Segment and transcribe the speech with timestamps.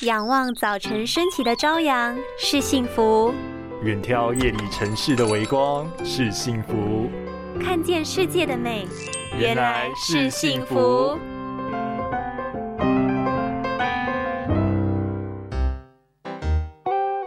[0.00, 3.32] 仰望早晨升起的朝阳是幸福，
[3.84, 7.08] 远眺夜里城市的微光是幸福，
[7.62, 8.88] 看见世界的美
[9.38, 11.16] 原来是幸福。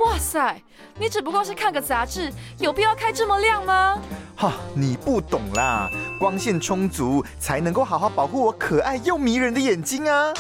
[0.06, 0.62] 哇塞，
[1.00, 2.30] 你只不过是看个杂志，
[2.60, 3.98] 有必要开这么亮吗？
[4.36, 5.90] 哈，你不懂啦，
[6.20, 10.34] 光线充足才能够好好保护我可爱又迷人的眼睛啊。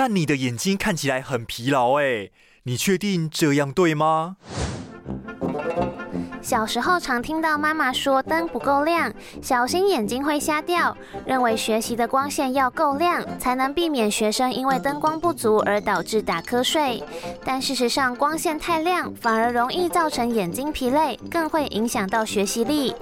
[0.00, 2.30] 但你的眼睛看起来很疲劳哎，
[2.62, 4.36] 你确定这样对吗？
[6.48, 9.12] 小时候常听到妈妈说灯不够亮，
[9.42, 10.96] 小心眼睛会瞎掉。
[11.26, 17.04] 认为学习的光线要够亮，才能避免学生因为灯光不足而导致打瞌睡。
[17.44, 22.94] 但事实上，光线太亮反而容易造成眼睛疲累，更会影响到学习力。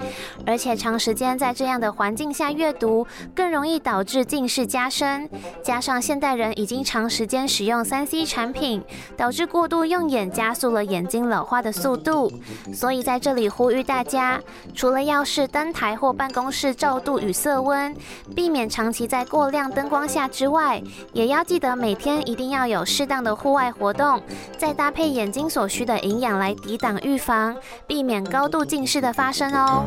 [0.45, 5.29] 而且长时间在这样的环境下阅读，更容易导致近视加深。
[5.63, 8.83] 加上现代人已经长时间使用三 C 产品，
[9.15, 12.29] 导致过度用眼加速了眼睛老化的速度。
[12.73, 14.41] 所以在这里呼吁大家，
[14.75, 17.95] 除了要视灯台或办公室照度与色温，
[18.35, 20.81] 避免长期在过亮灯光下之外，
[21.13, 24.21] 也要记得每天一定要有适当的户外活动，
[24.57, 29.85] 再搭配眼睛所需的营养来抵挡预防，避免高度近视的发生哦。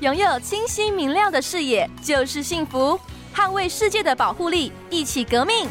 [0.00, 3.00] 拥有清晰明亮的视野就是幸福，
[3.34, 5.66] 捍卫世界的保护力，一起革命。